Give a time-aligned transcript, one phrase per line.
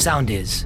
[0.00, 0.64] Sound is.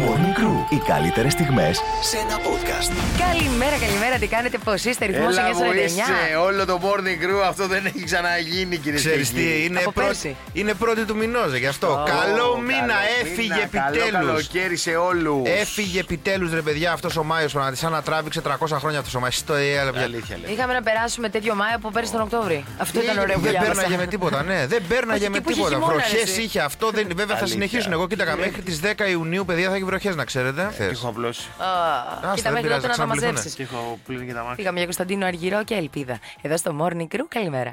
[0.00, 0.72] Morning Crew.
[0.72, 2.92] Οι καλύτερες στιγμές σε ένα podcast.
[3.18, 5.84] Καλημέρα, καλημέρα, τι κάνετε, πώς είστε, ρυθμός 949.
[5.84, 10.08] είσαι, όλο το morning crew αυτό δεν έχει ξαναγίνει κύριε Ξέρεις τι, είναι, Από πρώτη,
[10.08, 10.36] πέρσι.
[10.52, 12.04] είναι πρώτη του μηνός, γι' αυτό.
[12.06, 14.26] καλό μήνα, έφυγε Καλό επιτέλους.
[14.26, 15.48] καλοκαίρι σε όλους.
[15.48, 17.52] Έφυγε επιτέλους, ρε παιδιά, αυτός ο Μάιος.
[17.52, 19.44] Πραγματικά σαν να τράβηξε 300 χρόνια αυτός ο Μάιος.
[19.44, 20.02] Το έλαβε.
[20.02, 20.52] Αλήθεια λέει.
[20.54, 22.64] Είχαμε να περάσουμε τέτοιο Μάιο από πέρσι τον Οκτώβρη.
[22.78, 23.72] Αυτό ήταν ωραίο που Δεν διάβασα.
[23.72, 24.66] πέρναγε με τίποτα, ναι.
[24.66, 25.74] Δεν πέρναγε Όχι, με και που είχε τίποτα.
[25.74, 26.42] χειμώνα, ρε, Βροχέ εσύ.
[26.42, 26.90] είχε αυτό.
[26.90, 27.46] Δεν, βέβαια θα Αλήθεια.
[27.46, 27.92] συνεχίσουν.
[27.92, 30.62] Εγώ κοίταγα μέχρι τις 10 Ιουνίου, παιδιά, θα έχει βροχές, να ξέρετε.
[30.76, 31.48] Και έχω απλώσει.
[31.58, 33.32] Α, Άστα, Κοίτα δεν μέχρι πειράζει, τότε να τα θα ξαναπληθούνε.
[33.32, 33.54] μαζέψεις.
[33.54, 34.54] Και έχω πλύνει και τα μάτια.
[34.56, 36.16] Πήγαμε για Κωνσταντίνο Αργυρό και Ελπίδα.
[36.42, 37.72] Εδώ στο Morning Crew, καλημέρα.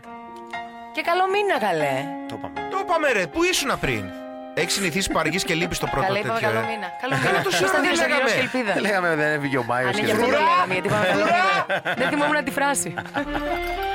[0.96, 1.96] Και καλό μήνα, καλέ.
[2.30, 2.68] Το είπαμε.
[2.72, 4.04] Το είπαμε, ρε, πού ήσουν πριν;
[4.54, 6.48] Έχεις συνηθίσει που αργεί και λείπει το πρώτο Καλέ, είπαμε τέτοιο.
[6.48, 6.88] καλό ε; μήνα.
[7.02, 7.44] Καλό Καλά, μήνα.
[7.44, 8.50] το σίγουρα Κωνσταντίνος δεν Αργυρός λέγαμε.
[8.52, 8.72] και Ελπίδα.
[8.86, 9.88] Λέγαμε δεν έφυγε ο Μάιο.
[9.88, 11.50] Αν είναι αυτό δεν λέγαμε, γιατί είπαμε καλό μήνα.
[12.00, 12.90] Δεν θυμόμουν τη φράση.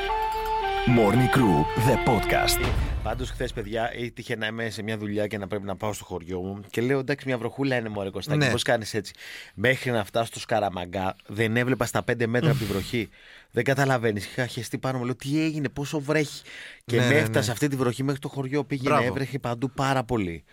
[0.86, 2.70] Morning Crew, the podcast.
[3.02, 6.04] Πάντως, χθες, παιδιά, έτυχε να είμαι σε μια δουλειά και να πρέπει να πάω στο
[6.04, 6.60] χωριό μου.
[6.70, 8.38] Και λέω, εντάξει, μια βροχούλα είναι μωρέ Κωστάκη.
[8.38, 8.50] Ναι.
[8.50, 9.12] Πώς κάνεις έτσι;
[9.54, 13.08] Μέχρι να φτάσω στο Σκαραμαγκά, δεν έβλεπα στα 5 μέτρα από τη βροχή.
[13.50, 14.24] Δεν καταλαβαίνεις.
[14.26, 16.42] Είχα χεστεί πάνω μου, λέω, τι έγινε, πόσο βρέχει;
[16.84, 17.52] Και Ναι, με ναι, έφτασε ναι.
[17.52, 18.64] αυτή τη βροχή μέχρι το χωριό.
[18.64, 19.06] Πήγαινε, Μπράβο.
[19.06, 20.44] έβρεχε παντού πάρα πολύ.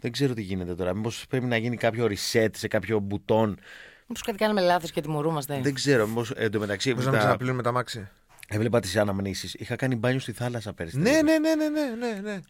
[0.00, 0.94] Δεν ξέρω τι γίνεται τώρα.
[0.94, 3.58] Μήπως πρέπει να γίνει κάποιο reset σε κάποιο μπουτόν.
[4.06, 5.60] Μήπως κάτι κάνουμε λάθος και τιμωρούμαστε.
[5.62, 6.06] Δεν ξέρω.
[6.06, 6.94] Μήπως εντωμεταξύ.
[6.94, 8.08] Πώς να μην τα- ξαναπλύνουμε τα μάξι.
[8.54, 9.54] Έβλεπα τις αναμνήσεις.
[9.54, 10.98] Είχα κάνει μπάνιο στη θάλασσα πέρυσι.
[10.98, 12.40] Ναι, ναι, ναι, ναι, ναι, ναι,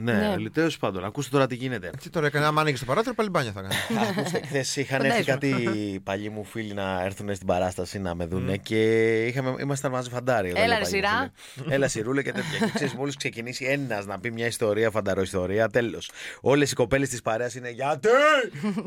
[0.00, 0.12] ναι.
[0.12, 0.36] Ναι, Ναι.
[0.36, 0.50] ναι.
[0.50, 1.90] τέλος πάντων, ακούστε τώρα τι γίνεται.
[2.02, 3.76] Τι τώρα έκανε, άμα ανοίξει το παράθυρο, πάλι μπάνια θα κάνεις.
[4.18, 5.56] Ακούστε, χθες είχαν έρθει Φαντάζομαι.
[5.62, 10.10] κάτι παλιοί μου φίλοι να έρθουν στην παράσταση να με δούνε και είχαμε, ήμασταν μαζί
[10.10, 10.48] φαντάρι.
[10.48, 11.32] εδώ, Έλα, λέει, ρε, παλιοί μου σειρά.
[11.54, 11.74] φίλοι.
[11.74, 12.58] Έλα, σιρούλα και τέτοια.
[12.66, 16.10] Και ξέρεις, μόλις ξεκινήσει ένας να πει μια ιστορία, φανταροϊστορία, τέλος.
[16.40, 18.08] Όλες οι κοπέλες της παρέας είναι γιατί!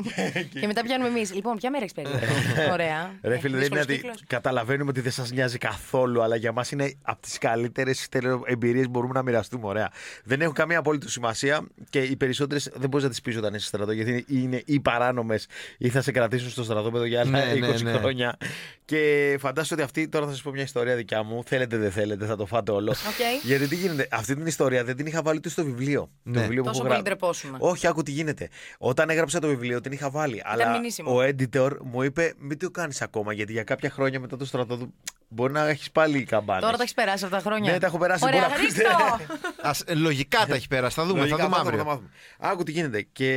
[0.60, 1.34] Και μετά πιάνουμε εμείς.
[1.34, 2.18] Λοιπόν, ποια μέρα έχεις περίπου.
[2.72, 3.10] Ωραία.
[3.22, 4.22] Ρε φίλε, δεν είναι Δύσκολος ότι κύκλος.
[4.26, 8.08] καταλαβαίνουμε ότι δεν σας νοιάζει καθόλου, αλλά για μας είναι από τις καλύτερες
[8.46, 9.66] εμπειρίες που μπορούμε να μοιραστούμε.
[9.66, 9.90] Ωραία.
[10.24, 13.66] Δεν έχουν καμία απόλυτη σημασία και οι περισσότερες δεν μπορείς να τις πεις όταν είσαι
[13.66, 15.46] στο στρατό, γιατί είναι ή παράνομες
[15.78, 17.98] ή θα σε κρατήσουν στο στρατόπεδο για άλλα Ναι, 20 ναι, ναι.
[17.98, 18.36] χρόνια.
[18.84, 21.42] Και φαντάζομαι ότι αυτή τώρα θα σας πω μια ιστορία δικιά μου.
[21.46, 22.90] Θέλετε, δεν θέλετε, θα το φάτε όλο.
[22.90, 23.44] Οκ.
[23.44, 26.00] Γιατί τι γίνεται, αυτή την ιστορία δεν την είχα βάλει ούτε στο βιβλίο.
[26.00, 26.40] Το Ναι.
[26.40, 27.02] βιβλίο που Τόσο έχω πολύ γράψει.
[27.02, 27.56] ντρεπόσουνα.
[27.60, 28.48] Όχι, άκου τι γίνεται.
[28.78, 30.42] Όταν έγραψα το βιβλίο την είχα βάλει.
[30.44, 31.14] αλλά μηνύσιμο.
[31.16, 34.76] ο editor μου είπε: Μην το κάνεις ακόμα, γιατί για κάποια χρόνια μετά το στρατό
[34.76, 34.94] του
[35.32, 36.62] μπορεί να έχεις πάλι καμπάνες.
[36.62, 37.72] Τώρα τα έχεις περάσει αυτά τα χρόνια.
[37.72, 38.24] Ναι, τα έχω περάσει.
[38.24, 39.34] Ωραία, Μπορεί να πεις, ρίχτω.
[39.62, 40.94] Ας, ε, λογικά τα έχει πέρασει.
[40.94, 41.84] Θα δούμε, θα Λογικά δούμε μάθουμε, αύριο.
[41.84, 42.08] θα μάθουμε.
[42.38, 43.06] Άκου τι γίνεται.
[43.12, 43.28] Και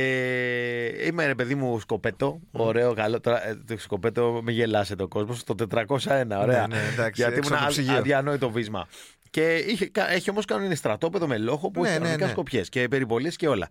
[1.06, 2.40] είμαι ρε παιδί μου σκοπέτο.
[2.52, 3.20] Ωραίο, καλό.
[3.20, 5.36] Τώρα ε, το σκοπέτο με γελάσετε ο κόσμο.
[5.44, 6.66] Το 401, ωραία.
[6.66, 7.96] Ναι, ναι, εντάξει, Γιατί έξω ήμουν από το α- ψυγείο.
[7.96, 8.86] αδιανόητο βίσμα.
[9.30, 12.26] Και είχε, κα- έχει όμως κάνει είναι στρατόπεδο με λόγο που Ναι, έχει ναι, κανονικά
[12.26, 12.32] ναι.
[12.32, 13.68] σκοπιές και περιπολίες και όλα.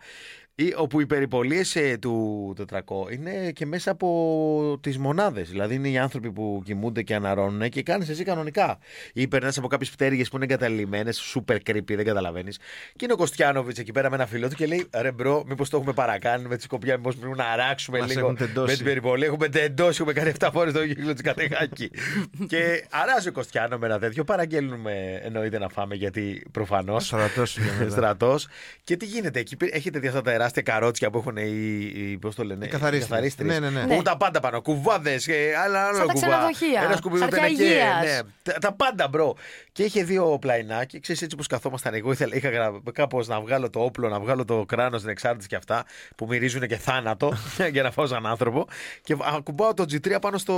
[0.58, 2.80] Ή, όπου οι περιπολίες του 400
[3.12, 5.50] είναι και μέσα από τις μονάδες.
[5.50, 8.78] Δηλαδή είναι οι άνθρωποι που κοιμούνται και αναρρώνουν και κάνεις εσύ κανονικά.
[9.14, 12.58] Ή περνάς από κάποιες πτέρυγες που είναι εγκαταλειμμένες, super creepy, δεν καταλαβαίνεις.
[12.96, 15.70] Και είναι ο Κωστιάνοβιτ εκεί πέρα με ένα φίλο του και λέει: Ρε bro, μήπως
[15.70, 18.76] το έχουμε παρακάνει με τη σκοπιά, μήπως πρέπει να αράξουμε Μας λίγο έχουν με τεντώσει.
[18.76, 19.28] την περιπολία.
[19.28, 21.92] Έχουμε τεντώσει, έχουμε κάνει 7 φορές το κύκλο της Κατεχάκη.
[22.52, 24.24] και αράζει ο Κωστιάνο με ένα τέτοιο.
[24.24, 27.06] Παραγγέλνουμε εννοείται να φάμε γιατί προφανώς.
[27.06, 27.90] Στρατός είναι μετά.
[27.92, 28.48] Στρατός.
[28.84, 31.92] Και τι γίνεται εκεί, πέ- έχετε δει αυτά τα τεράστια καρότσια που έχουν οι.
[31.96, 33.36] οι πώς το λένε, Οι καθαρίστρες.
[33.38, 33.86] Ναι, ναι, ναι.
[33.86, 34.62] Που έχουν τα πάντα πάνω.
[34.62, 35.28] Κουβάδες,
[35.66, 36.28] άλλα άλλο Σαν τα κουβά.
[36.28, 36.82] ξενοδοχεία.
[36.84, 37.64] Ένα σκουπίδο Χαρτιά τενεκέ.
[37.64, 38.04] υγείας.
[38.04, 39.36] Ναι, τα, τα πάντα, μπρο.
[39.72, 41.00] Και είχε δύο πλαϊνάκι.
[41.00, 41.94] Ξέρεις έτσι όπω καθόμασταν.
[41.94, 42.50] Εγώ ήθελα, είχα
[42.94, 45.86] κάπως να βγάλω το όπλο, να βγάλω το κράνος στην εξάρτηση και αυτά
[46.16, 47.34] που μυρίζουν και θάνατο
[47.74, 48.68] για να φάω σαν άνθρωπο.
[49.04, 50.54] Και ακουμπάω το G3 πάνω στο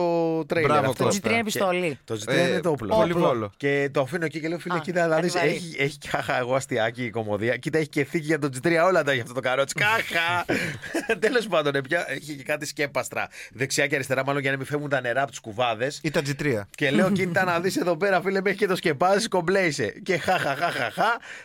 [0.48, 0.72] τρέιλερ.
[0.72, 1.04] Μπράβο, αυτό.
[1.04, 1.28] Το Κώστα.
[1.30, 2.00] G3 είναι Και- πιστόλι.
[2.04, 2.96] Το G3 Ε, είναι το όπλο.
[2.96, 3.52] πολυβόλο.
[3.58, 5.50] Και το αφήνω εκεί και λέω: Φίλε, Α, κοίτα, δηλαδή κάτι βαρύ.
[5.50, 7.58] έχει, έχει χάχα εγώ αστιάκι η κομμωδία.
[7.58, 9.74] Κοίτα, έχει και θήκη για το G3 όλα τα για αυτό το καρότσι.
[9.78, 10.46] Κάχα!
[11.20, 14.66] Τέλος πάντων, ε, πια έχει και κάτι σκέπαστρα δεξιά και αριστερά, μάλλον για να μην
[14.66, 16.00] φεύγουν τα νερά από του κουβάδες.
[16.04, 16.62] Ή τα G3.
[16.76, 19.94] Και λέω, κοίτα να δεις εδώ πέρα, φίλε, μέχρι και το σκεπάζεις, κομπλέισε.
[20.04, 21.04] Και χάχα, χάχα, χά,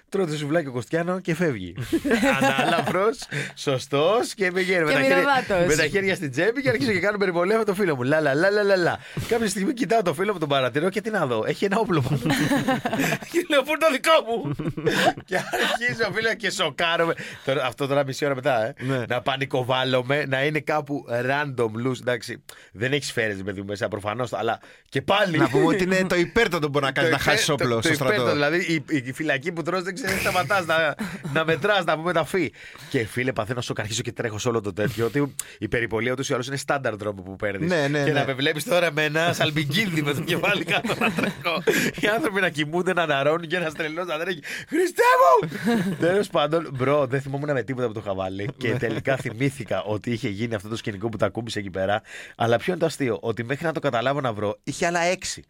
[0.09, 1.75] τρώει το σουβλάκι ο Κωστιάνο και φεύγει.
[2.41, 3.19] Ανάλαφρος,
[3.55, 5.67] σωστός και πηγαίνει με, Και τα χέρια- μυρωδάτος.
[5.67, 8.03] με τα χέρια στην τσέπη και αρχίζω και κάνω περιπολία με το φίλο μου.
[8.03, 8.99] Λα, λα, λα, λα, λα, λα.
[9.29, 11.45] Κάποια στιγμή κοιτάω το φίλο μου, τον παρατηρώ και τι να δω.
[11.47, 12.19] Έχει ένα όπλο πάνω.
[13.33, 14.55] και λέω, πού είναι το δικό μου;
[15.29, 17.15] και αρχίζω, φίλε, και σοκάρομαι.
[17.45, 18.75] Τώρα, αυτό τώρα μισή ώρα μετά, ε.
[18.79, 19.05] Ναι.
[19.09, 22.01] Να πανικοβάλλομαι, να είναι κάπου random loose.
[22.01, 22.43] Εντάξει,
[22.73, 25.39] δεν έχεις σφαίρε, παιδί μου, μέσα προφανώς, αλλά και πάλι.
[25.39, 27.75] Να πούμε ότι είναι το υπέρτατο που μπορεί να κάνεις Το να χάσεις υπέρ- όπλο
[27.75, 28.33] το- στο το υπέρτατο, στρατό.
[28.51, 30.95] Δηλαδή η, η φυλακή που τρως δεν ξέρεις, σταματάς να,
[31.33, 32.53] να μετράς, να πούμε τα φύ.
[32.91, 35.07] Και φίλε, παθαίνω σοκ, αρχίζω και τρέχω σε όλο το τέτοιο.
[35.07, 37.71] Ότι η περιπολία ούτως ή άλλως είναι στάνταρ τρόπο που παίρνεις.
[37.71, 38.19] Ναι, ναι, και ναι.
[38.21, 41.63] να με βλέπεις τώρα με ένα σαλπικίνδι με το κεφάλι κάτω να τρέχω.
[42.01, 44.41] Οι άνθρωποι να κοιμούνται, να αναρρώνουν και ένα τρελό να τρέχει.
[44.69, 45.49] Χριστέ μου!
[46.07, 48.45] Τέλος πάντων, bro, δεν θυμόμουν με τίποτα που το είχα βάλει.
[48.45, 48.53] Ναι.
[48.53, 52.03] και τελικά θυμήθηκα ότι είχε γίνει αυτό το σκηνικό που τ' ακούμπησε εκεί πέρα.
[52.37, 55.45] Αλλά ποιο είναι το αστείο, ότι μέχρι να το καταλάβω να βρω, είχε άλλα έξι.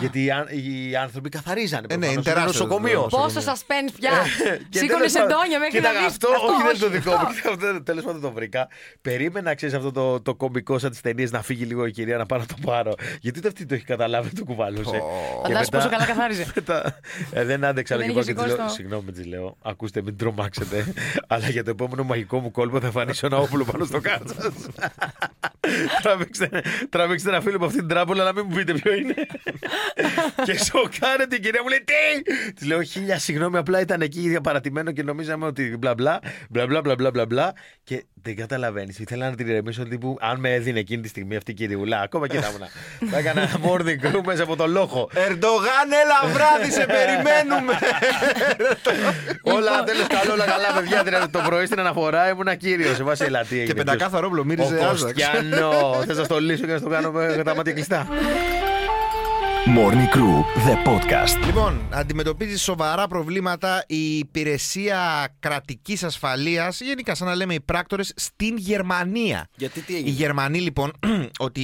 [0.00, 1.86] Γιατί οι, άν- οι άνθρωποι καθαρίζανε.
[1.90, 3.06] Ε, ναι, προφανώς, είναι στο τεράστιο νοσοκομείο.
[3.10, 4.10] το- Πόσο suspense πια;
[4.68, 6.06] Και Σήκωνε τέλος πάντων, σεντόνια μέχρι να κοίτα, δεις.
[6.08, 7.72] Αυτό, όχι, δεν είναι το όχι, δικό αυτό.
[7.72, 7.82] μου.
[7.82, 8.68] Τέλος πάντων το βρήκα.
[9.02, 12.26] Περίμενα, ξέρεις αυτό το, το κωμικό σαν τις ταινίες να φύγει λίγο η κυρία να
[12.26, 12.92] πάω να το πάρω.
[13.20, 14.90] Γιατί ούτε αυτή το έχει καταλάβει, το κουβαλούσε.
[14.90, 14.98] Και
[15.42, 16.46] Φαντάζεσαι μετά- πόσο καλά καθάριζε.
[16.54, 16.98] μετά-
[17.32, 19.56] ε, δεν άντεξα Δεν και είχε πάω και της λέω, σηκώσει το- Συγγνώμη, της λέω.
[19.62, 20.92] Ακούστε, μην τρομάξετε.
[21.32, 24.50] αλλά για το επόμενο μαγικό μου κόλπο θα εμφανίσω ένα όπλο πάνω στο κάρτ σα.
[26.02, 29.14] τράβηξτε, τράβηξτε ένα φίλο από αυτή την τράπουλα, αλλά μην μου πείτε ποιο είναι.
[30.46, 32.52] και σοκάρε την κυρία μου λέει Τι!
[32.52, 36.20] Τη λέω χίλια συγγνώμη, απλά ήταν εκεί παρατημένο και νομίζαμε ότι μπλα μπλα
[36.50, 37.10] μπλα μπλα μπλα μπλα.
[37.10, 37.52] μπλα, μπλα
[37.84, 38.98] και δεν καταλαβαίνεις.
[38.98, 42.00] Ήθελα να την ηρεμήσω τύπου αν με έδινε εκείνη τη στιγμή αυτή η κυριουλά.
[42.00, 42.68] Ακόμα και ήμουν.
[43.10, 45.10] Θα έκανα morning crew μέσα από το λόγο.
[45.14, 47.78] Ερντογάν, έλα βράδυ, σε περιμένουμε.
[49.56, 51.28] όλα τέλο καλό, όλα καλά, παιδιά.
[51.30, 52.96] Το πρωί στην αναφορά ήμουν κύριος.
[52.96, 53.64] Σε βάση ελαττία.
[53.64, 54.78] Και πεντακάθαρο όπλο, μύριζε.
[55.38, 56.02] ανώ!
[56.06, 58.06] Θα σα το λύσω και να το κάνω με τα μάτια κλειστά.
[59.76, 61.46] Morning Crew, the podcast.
[61.46, 68.56] Λοιπόν, αντιμετωπίζει σοβαρά προβλήματα η υπηρεσία κρατικής ασφαλείας, γενικά σαν να λέμε οι πράκτορες, στην
[68.56, 69.48] Γερμανία.
[69.56, 70.92] Γιατί τι Οι Γερμανοί λοιπόν,
[71.38, 71.62] ότι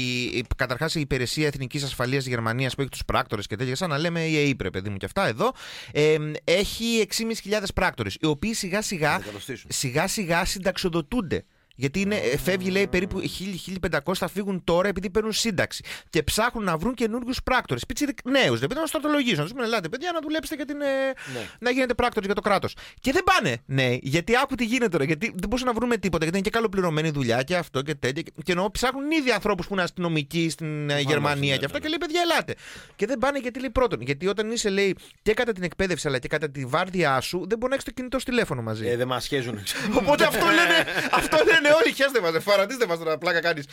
[0.57, 4.27] καταρχάς η υπηρεσία εθνικής ασφαλείας Γερμανίας που έχει τους πράκτορες και τέτοια, σαν να λέμε
[4.27, 5.53] η ΑΕΠΡΕ, παιδί μου και αυτά εδώ,
[5.93, 9.71] ε, έχει 6.500 πράκτορες, οι οποίοι σιγά σιγά, δεκατοστήσουν.
[9.73, 11.45] σιγά σιγά συνταξιοδοτούνται.
[11.75, 15.85] Γιατί είναι, ε, φεύγει, λέει, περίπου 1.000-1.500 θα φύγουν τώρα επειδή παίρνουν σύνταξη.
[16.11, 17.87] Και ψάχνουν να βρουν καινούριους πράκτορες.
[17.87, 19.39] Πίτσι νέους, δεν να στρατολογήσουν.
[19.39, 20.87] Να τους πούνε, ελάτε, παιδιά, να δουλέψετε για την, ε,
[21.59, 22.75] να γίνετε πράκτορες για το κράτος.
[23.01, 24.01] Και δεν πάνε νέοι.
[24.03, 25.05] Γιατί άκου τι γίνεται τώρα.
[25.05, 26.23] Γιατί δεν μπορούσαν να βρούμε τίποτα.
[26.23, 28.23] Γιατί είναι και καλοπληρωμένη δουλειά και αυτό και τέτοια.
[28.43, 31.81] Και εννοώ ψάχνουν ήδη ανθρώπους που είναι αστυνομικοί στην ε, Γερμανία και αυτά.
[31.81, 32.55] Και λέει, παιδιά, ελάτε.
[32.97, 34.01] Και δεν πάνε γιατί λέει πρώτον.
[34.01, 37.59] Γιατί όταν είσαι, λέει, και κατά την εκπαίδευση αλλά και κατά τη βάρδιά σου, δεν
[37.59, 38.87] μπορεί να έχεις το κινητό σου τηλέφωνο μαζί.
[38.87, 39.59] Ε, δεν μας σχέζουν.
[40.01, 41.95] Οπότε αυτό λένε, αυτό λένε όλοι.
[41.95, 43.67] Χαίρεστε μας, φαρατίστε μας τώρα, πλάκα κάνεις.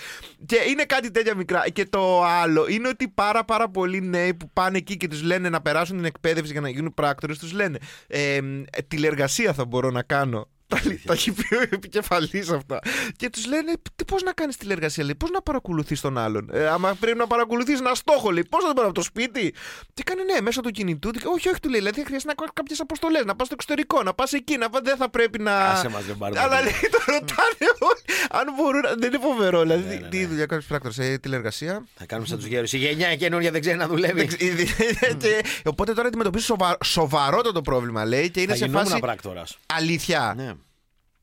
[0.46, 1.70] Και είναι κάτι τέτοια μικρά.
[1.70, 5.50] Και το άλλο είναι ότι πάρα πάρα πολλοί νέοι που πάνε εκεί και τους λένε
[5.50, 7.78] να περάσουν την εκπαίδευση για να γίνουν πράκτορες, τους λένε
[8.08, 8.42] ε, ε,
[8.88, 10.48] τηλεργασία θα μπορώ να κάνω.
[10.72, 12.80] Τα, τα έχει πει ο επικεφαλής αυτά.
[13.16, 13.72] Και τους λένε,
[14.08, 17.80] πώς να κάνεις τηλεργασία, λέει, πώς να παρακολουθείς τον άλλον; Ε, άμα πρέπει να παρακολουθείς
[17.80, 19.54] ένα στόχο, λέει, πώς να τον πάρει από το σπίτι;
[19.94, 21.12] Τι κάνει, ναι, μέσω του κινητού.
[21.12, 24.04] του- Όχι, όχι, του λέει, δηλαδή χρειάζεται να κάνει κάποιες αποστολές, να πα στο εξωτερικό,
[24.04, 25.56] να πας εκεί, να πας, δεν θα πρέπει να.
[25.58, 26.72] Άσε μας, δεν πάρουμε Αλλά τίποτα.
[26.82, 28.02] λέει, το ρωτάνε όλοι.
[28.32, 28.82] Αν μπορούν.
[29.00, 29.62] Δεν είναι φοβερό.
[29.62, 30.26] Δηλαδή, Ναι, ναι, τι ναι.
[30.28, 31.86] δουλειά κάνεις πράκτορα, ε, τηλεργασία.
[31.96, 32.74] Θα κάνουμε σαν τους γέρους.
[32.74, 34.28] Η γενιά καινούργια δεν ξέρει να δουλεύει.
[35.22, 36.78] Και- Οπότε τώρα αντιμετωπίζεις σοβα...
[36.84, 39.00] σοβαρότατο πρόβλημα, λέει, και είναι Θα σε γινόμουν φάση.
[39.02, 39.58] πράκτορας.
[39.74, 40.36] Αλήθεια.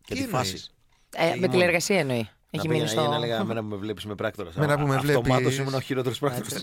[0.09, 0.15] Ναι.
[0.15, 0.49] Και Τι τη φάση.
[1.17, 2.29] εννοείς; Ε, με τηλεργασία εννοεί.
[2.51, 3.11] Έχει Να μείνει πήγαινα στο.
[3.11, 4.55] να έλεγα μένα που με βλέπεις με πράκτορας.
[4.55, 5.17] Μένα που με βλέπεις.
[5.33, 6.63] Αυτομάτω ήμουν ο χειρότερος πράκτορας.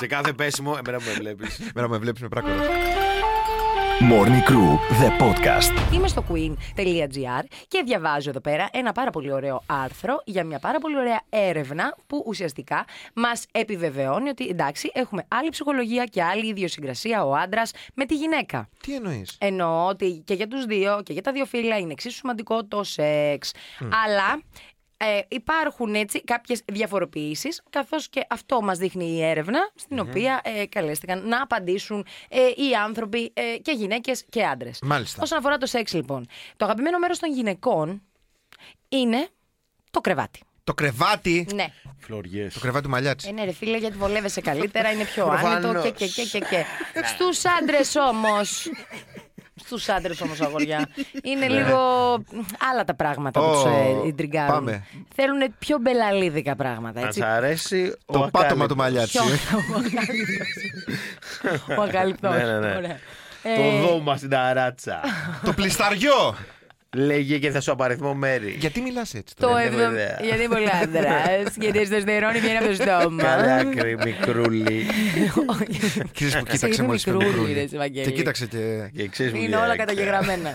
[0.00, 1.60] Σε κάθε πέσιμο, εμένα που με βλέπεις.
[1.74, 2.66] Μέρα με βλέπεις με πράκτορας.
[4.00, 5.92] Morning Crew, the podcast.
[5.94, 10.78] Είμαι στο queen.gr και διαβάζω εδώ πέρα ένα πάρα πολύ ωραίο άρθρο για μια πάρα
[10.78, 12.84] πολύ ωραία έρευνα που ουσιαστικά
[13.14, 18.68] μας επιβεβαιώνει ότι εντάξει, έχουμε άλλη ψυχολογία και άλλη ιδιοσυγκρασία ο άντρας με τη γυναίκα.
[18.80, 22.16] Τι εννοείς; Εννοώ ότι και για τους δύο και για τα δύο φύλλα είναι εξίσου
[22.16, 23.52] σημαντικό το σεξ.
[24.04, 24.42] Αλλά
[24.96, 30.66] ε, υπάρχουν έτσι κάποιες διαφοροποιήσεις καθώς και αυτό μας δείχνει η έρευνα στην οποία ε,
[30.66, 34.78] καλέστηκαν να απαντήσουν ε, οι άνθρωποι ε, και γυναίκες και άντρες.
[34.82, 35.22] Μάλιστα.
[35.22, 36.26] Όσον αφορά το σεξ λοιπόν,
[36.56, 38.02] το αγαπημένο μέρος των γυναικών
[38.88, 39.28] είναι
[39.90, 40.40] το κρεβάτι.
[40.64, 41.66] Το κρεβάτι; Ναι.
[41.98, 42.54] Φλωριές.
[42.54, 43.28] Το κρεβάτι μαλλιάτσι.
[43.28, 45.64] Ε, ναι, ρε φίλε, γιατί βολεύεσαι καλύτερα, είναι πιο Προφανώς.
[45.64, 46.38] άνετο και και και και.
[46.38, 46.64] και.
[47.04, 48.70] Στους άντρες όμως.
[49.64, 50.88] Στους άντρες όμως, αγοριά.
[51.30, 51.78] Είναι λίγο
[52.72, 53.68] άλλα τα πράγματα που Ω, του
[54.04, 54.54] ε, ιντριγκάρουν.
[54.54, 54.84] πάμε.
[55.14, 57.20] Θέλουν πιο μπελαλίδικα πράγματα, Να έτσι.
[57.20, 58.68] σ' αρέσει ο Το πάτωμα ακάλυπτος.
[58.68, 59.18] του μαλλιάτσι.
[59.18, 59.26] Πιο-
[61.78, 62.34] Ο ακαλυπτός.
[62.36, 62.74] Ναι, ναι, ναι.
[62.76, 62.98] Ωραία.
[63.42, 65.00] Το Ε, δώμα στην ταράτσα.
[65.44, 66.34] Το πλισταριό.
[66.96, 68.56] Λέγε και θα σου απαριθμό μέρη.
[68.58, 69.92] Γιατί μιλάς έτσι Το τώρα; δεν έχω εβδομ...
[69.92, 70.18] ιδέα.
[70.22, 71.54] Γιατί είναι πολύ άντρας.
[71.62, 73.22] Γιατί στο στερόνι βγαίνει από το στόμα.
[73.22, 74.86] Καλέ άκρη, μικρούλι.
[76.14, 78.06] Ξέρεις που Σε κοίταξε είδε μόλις το μικρούλι, μικρούλι; ρε, Ευαγγέλη.
[78.06, 78.90] Και κοίταξε και.
[78.96, 79.64] Και ξέρεις μου Είναι διέξε.
[79.64, 80.52] όλα καταγεγραμμένα.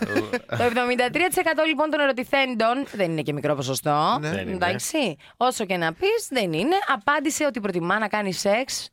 [0.48, 4.18] το 73% λοιπόν των ερωτηθέντων δεν είναι και μικρό ποσοστό.
[4.22, 4.30] Ναι.
[4.30, 4.52] Δεν είναι.
[4.52, 5.16] Εντάξει.
[5.38, 6.76] Όσο και να πεις, δεν είναι.
[6.96, 8.90] Απάντησε ότι προτιμά να κάνει σεξ.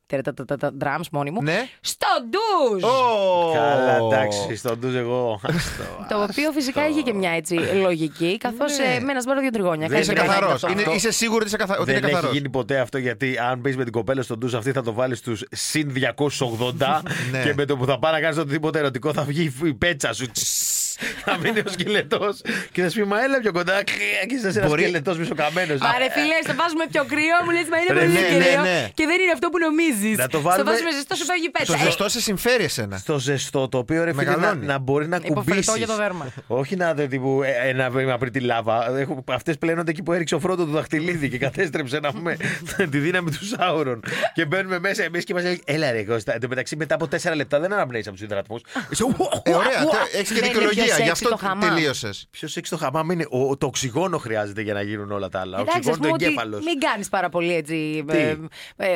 [0.83, 1.43] Drums μόνη μου.
[1.43, 1.69] Ναι.
[1.81, 2.83] Στο ντουζ.
[2.83, 3.53] Ω!
[3.55, 5.41] Καλά, εντάξει, στον ντουζ εγώ.
[5.49, 6.07] Άστο.
[6.09, 9.01] Το οποίο φυσικά έχει και μια έτσι λογική, καθώς Ναι.
[9.05, 9.79] με ένα σπάρο δύο τριγώνια.
[9.79, 10.51] Δεν Κάνει Είσαι είναι και καθαρό.
[10.53, 10.67] αυτό.
[10.67, 12.37] Αυτό- Είσαι σίγουρο ότι είσαι καθα- ότι είναι Δεν έχει καθαρός.
[12.37, 15.19] γίνει ποτέ αυτό γιατί αν μπεις με την κοπέλα στον ντουζ αυτή θα το βάλεις
[15.19, 17.43] στους συν 280 Ναι.
[17.43, 20.27] και με το που θα πάει να κάνεις οτιδήποτε ερωτικό θα βγει η πέτσα σου.
[21.25, 22.41] Θα μείνει ο σκελετός
[22.73, 23.83] και θα σου πει Μα έλα πιο κοντά.
[23.83, 23.93] Και
[24.35, 25.75] είσαι ένας Μπορεί- σκελετός μισοκαμένο.
[25.81, 28.45] Μα ρε φίλε, στο βάζουμε πιο κρύο, μου λες, μα είναι Ρε, πολύ ναι, ναι,
[28.45, 28.63] κρύο.
[28.63, 28.79] ναι.
[28.99, 30.17] Και δεν είναι αυτό που νομίζεις.
[30.19, 31.73] Να το Στο βάλουμε- βάζουμε ζεστό, σου φεύγει πέτσα.
[31.73, 32.97] Το ζεστό σε συμφέρει εσένα.
[32.97, 34.67] Στο ζεστό, το οποίο ρε φίλε να, Μεγαλώνει.
[34.67, 35.77] να μπορεί να Υποφερτό κουμπίσεις.
[35.77, 36.25] για το δέρμα.
[36.47, 38.77] Όχι να δε τύπου ε, ένα βήμα πριν τη λάβα.
[39.25, 42.37] Αυτές πλένονται εκεί που έριξε ο φρόντο του δαχτυλίδι και κατέστρεψε να πούμε
[42.93, 44.01] τη δύναμη του Σάουρον.
[44.35, 46.35] Και μπαίνουμε μέσα εμείς και μας λέει Έλα ρε Κώστα.
[46.35, 48.61] Εν τω μεταξύ μετά από τέσσερα λεπτά δεν αναπνέεις από τους υδρατμούς.
[49.43, 49.69] Ε, ωραία,
[50.13, 50.88] έχεις και Δεν είναι πιο δικαιολογία.
[50.89, 51.75] Σεξι Γι' αυτό το χαμάμ.
[51.75, 52.27] τελείωσες.
[52.31, 53.27] Ποιος έχει το χαμάμ είναι.
[53.31, 55.59] Ο, το οξυγόνο χρειάζεται για να γίνουν όλα τα άλλα.
[55.61, 56.65] Εντάξει, ας Οξυγόνο το πούμε ότι εγκέφαλος.
[56.65, 58.05] μην κάνεις πάρα πολύ έτσι.
[58.07, 58.29] Τι; ε,
[58.77, 58.93] ε,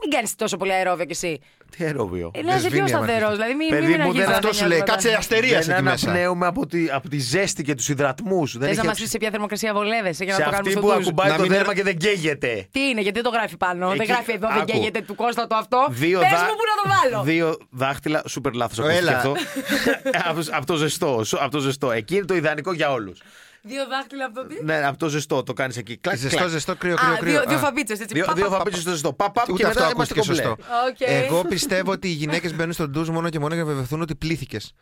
[0.00, 1.40] μην κάνεις τόσο πολύ αερόβιο κι εσύ.
[1.76, 2.30] Τι αερόβιο.
[2.34, 3.26] Ε, Να είσαι πιο σβήνει άμα σταθερό.
[3.26, 3.36] αρχίσεις.
[3.36, 4.78] Δηλαδή, μην Παιδί μην μου, αρχίσεις δεν να Αυτός σου νιώθεις λέει.
[4.78, 4.92] μετά.
[4.92, 6.06] Κάτσε αστερία Δεν εκεί μέσα.
[6.08, 8.56] αναπνέουμε από τη, από τη ζέστη και τους υδρατμούς.
[8.60, 10.80] Θες να μας πεις σε ποια θερμοκρασία βολεύεσαι για να Σε το κάνουμε αυτή στο
[10.80, 11.06] που ντουζ.
[11.06, 12.66] ακουμπάει Να το μην δέρμα είναι- και δεν καίγεται.
[12.70, 13.88] Τι είναι, γιατί δεν το γράφει πάνω.
[13.88, 14.70] Δεν Εκεί- γράφει εδώ, δεν άκου.
[14.72, 15.86] καίγεται του Κώστα το αυτό.
[15.90, 17.24] Δύο, Πες δά- μου πού να το βάλω.
[17.24, 19.16] δύο δάχτυλα, σούπερ λάθος Έλα.
[19.16, 19.34] αυτό.
[20.28, 21.20] από, από το ζεστό.
[21.24, 21.90] σο- Από το ζεστό.
[21.90, 23.20] Εκεί είναι το ιδανικό για όλους.
[23.62, 24.64] Δύο δάχτυλα από το τι.
[24.64, 25.96] Ναι, από το ζεστό το κάνεις εκεί.
[25.96, 26.48] Κλακ, Ζεστό, κλακ.
[26.48, 27.12] ζεστό, κρύο, κρύο.
[27.12, 27.30] Α, κρύο.
[27.32, 27.60] δύο, δύο Α.
[27.60, 28.04] φαπίτσες έτσι.
[28.10, 29.12] Δύο, Πα, δύο πα, πα, φαπίτσες στο ζεστό.
[29.12, 30.42] Παπ, παπ, και Ούτε αυτό μετά είμαστε ακούστηκε κομπλέ.
[30.62, 30.76] σωστό.
[30.88, 31.24] Οκ.
[31.30, 34.14] Εγώ πιστεύω ότι οι γυναίκες μπαίνουν στον ντουζ μόνο και μόνο για να βεβαιωθούν ότι
[34.14, 34.74] πλύθηκες.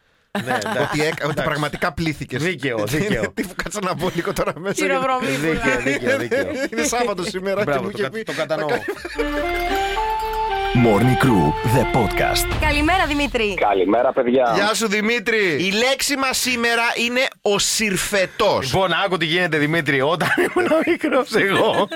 [0.45, 0.79] Ναι, εντάξει.
[0.83, 2.43] Ότι, έκα- ότι πραγματικά πλύθηκες.
[2.43, 3.33] Δίκαιο, δίκαιο.
[3.35, 4.75] Τι που κάτσα να πω λίγο τώρα μέσα.
[4.75, 5.27] Χειροβρομή.
[5.27, 6.47] Δίκαιο, δίκαιο, δίκαιο.
[6.73, 8.23] Είναι Σάββατο σήμερα και Μπράβο, μου το, είχε κα- πει.
[8.23, 8.69] το κατανοώ.
[10.85, 11.45] Morning Crew,
[11.77, 12.47] the podcast.
[12.61, 13.55] Καλημέρα Δημήτρη.
[13.55, 14.53] Καλημέρα, παιδιά.
[14.55, 15.57] Γεια σου Δημήτρη.
[15.59, 18.73] Η λέξη μας σήμερα είναι ο συρφετός.
[18.73, 20.01] Λοιπόν, άκου τι γίνεται Δημήτρη.
[20.01, 21.89] Όταν ήμουν μικρός, εγώ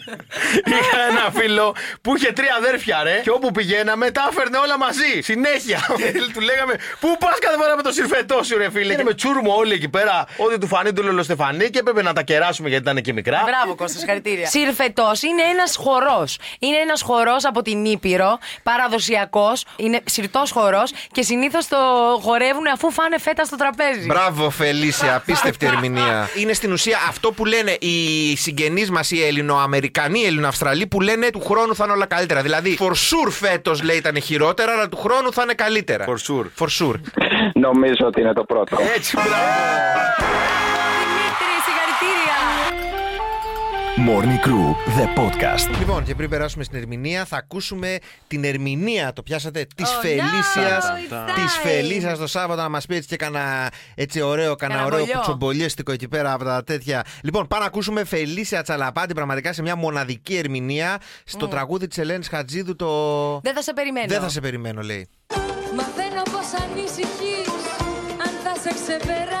[0.72, 3.20] είχα ένα φίλο που είχε τρία αδέρφια, ρε.
[3.22, 5.20] Και όπου πηγαίναμε, τα έφερνε όλα μαζί.
[5.20, 5.78] Συνέχεια.
[6.34, 9.54] του λέγαμε, Πού πας κάθε φορά με το συρφετό σου, ρε φίλε; Και με τσούρμο
[9.56, 10.26] όλοι εκεί πέρα.
[10.36, 13.42] Ό,τι του φανεί του λολοστεφανί και έπρεπε να τα κεράσουμε γιατί ήταν και μικρά.
[13.44, 14.46] Μπράβο, Κώστα, συγχαρητήρια.
[14.46, 16.38] Συρφετός είναι ένας χορός.
[16.58, 18.25] Είναι ένας χορός από την Ήπειρο,
[18.62, 19.64] παραδοσιακός.
[19.76, 21.76] Είναι συρτό χορό και συνήθως το
[22.22, 24.06] χορεύουν αφού φάνε φέτα στο τραπέζι.
[24.06, 26.28] Μπράβο, Φελίσια, απίστευτη ερμηνεία.
[26.36, 31.30] Είναι στην ουσία αυτό που λένε οι συγγενείς μας, οι Ελληνοαμερικανοί, οι Ελληνοαυστραλοί, που λένε
[31.30, 32.42] του χρόνου θα είναι όλα καλύτερα.
[32.42, 36.04] Δηλαδή, for sure φέτος λέει ήταν χειρότερα, αλλά του χρόνου θα είναι καλύτερα.
[36.08, 36.46] For sure.
[36.64, 37.00] For sure.
[37.54, 38.76] Νομίζω ότι είναι το πρώτο.
[38.96, 40.75] Έτσι, μπράβο.
[43.96, 45.78] Morning Crew, the podcast.
[45.78, 50.84] Λοιπόν, και πριν περάσουμε στην ερμηνεία, θα ακούσουμε την ερμηνεία, το πιάσατε, της Oh, Φελίσιας.
[50.84, 51.66] no, it's Της time.
[51.68, 55.14] Φελίσιας το Σάββατο να μας πει έτσι και κανένα έτσι ωραίο, κανένα Κανένα ωραίο βολιό.
[55.14, 57.04] κουτσομπολιέστικο εκεί πέρα από τα τέτοια.
[57.22, 62.28] Λοιπόν, πάμε να ακούσουμε Φελίσια Τσαλαπάτη πραγματικά σε μια μοναδική ερμηνεία στο τραγούδι της Ελένης
[62.28, 63.40] Χατζίδου το.
[63.42, 64.06] Δεν θα σε περιμένω.
[64.08, 65.08] Δεν θα σε περιμένω, λέει.
[65.76, 67.48] Μαθαίνω πως ανησυχείς
[68.24, 69.35] αν θα σε ξεπεράσω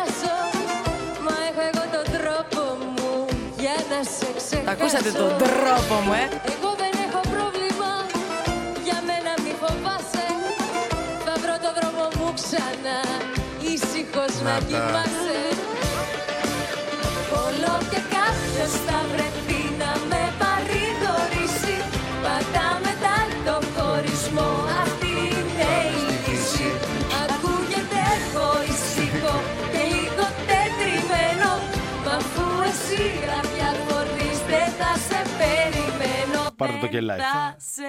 [4.72, 6.24] ακούσατε τον τρόπο μου, ε.
[6.52, 7.90] Εγώ δεν έχω πρόβλημα,
[8.86, 10.26] για μένα μη φοβάσαι
[11.24, 12.98] Θα βρω το δρόμο μου ξανά,
[13.72, 14.64] ήσυχος να, Να τα.
[14.68, 15.05] κοιμάσαι
[36.66, 37.20] Πάρτε το και Δεν live.
[37.20, 37.82] θα σε...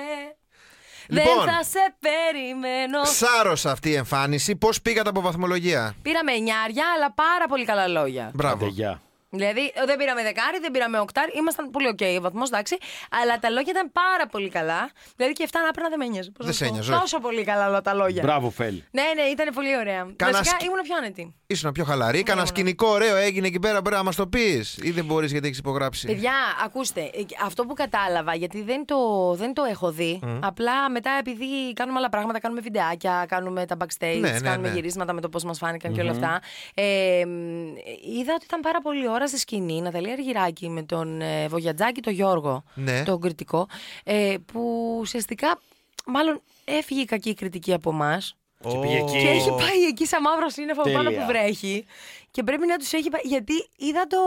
[1.09, 1.45] Λοιπόν.
[1.45, 3.03] Δεν θα σε περιμένω.
[3.03, 4.55] Σάρωσα αυτή η εμφάνιση.
[4.55, 8.31] Πώς πήγατε από βαθμολογία; Πήραμε εννιάρια, αλλά πάρα πολύ καλά λόγια.
[8.33, 8.65] Μπράβο.
[8.65, 9.01] Άντε, γεια.
[9.29, 11.31] Δηλαδή, δεν πήραμε δεκάρι, δεν πήραμε οκτάρι.
[11.35, 12.77] Ήμασταν πολύ οκ ο βαθμός, εντάξει.
[13.21, 14.89] Αλλά τα λόγια ήταν πάρα πολύ καλά.
[15.15, 16.31] Δηλαδή και αυτά να πρέπει να δεν με νοιάζει.
[16.31, 16.75] Πώς Δεν να σε σου πω.
[16.75, 16.99] νοιάζει, όχι.
[17.01, 18.21] Τόσο πολύ καλά όλα τα λόγια.
[18.23, 18.81] Μπράβο, Φέλ.
[18.91, 20.07] Ναι, ναι, ήταν πολύ ωραία.
[20.15, 21.35] Κάνα Βασικά σκ- ήμουν πιο άνετη.
[21.47, 22.23] Ήσουν πιο χαλαρή.
[22.23, 23.81] Κάνα σκηνικό ωραίο έγινε εκεί πέρα.
[23.81, 24.77] Μπορεί να μας το πεις.
[24.81, 26.07] Ή δεν μπορείς γιατί έχεις υπογράψει.
[26.07, 26.33] Παιδιά,
[26.65, 30.19] ακούστε, ε, αυτό που κατάλαβα, γιατί δεν το, δεν το έχω δει.
[30.41, 34.73] Απλά μετά, επειδή κάνουμε άλλα πράγματα, κάνουμε βιντεάκια, κάνουμε τα backstage, Ναι, ναι, κάνουμε ναι.
[34.75, 36.41] γυρίσματα με το πώς μας φάνηκαν και όλα αυτά.
[36.73, 37.75] Ε, μ,
[38.19, 42.01] είδα ότι ήταν πάρα πολύ ώρα στη σκηνή η Ναταλία Αργυράκη με τον ε, Βογιατζάκη,
[42.01, 43.03] τον Γιώργο, Ναι.
[43.03, 43.67] τον κριτικό,
[44.03, 44.61] ε, που
[44.99, 45.59] ουσιαστικά
[46.05, 48.35] μάλλον έφυγε η κακή κριτική από εμάς.
[48.69, 49.11] Και πήγε εκεί.
[49.11, 51.19] Και έχει πάει εκεί σαν μαύρος σύννεφο από πάνω Τέλεια.
[51.25, 51.85] που βρέχει.
[52.31, 53.21] Και πρέπει να τους έχει πάει.
[53.23, 54.17] Γιατί είδα το,